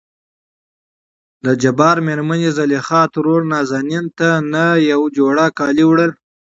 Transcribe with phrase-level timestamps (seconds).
[1.45, 6.11] دجبار مېرمنې زليخا ترور نازنين ته نه يو جوړ کالي وړل.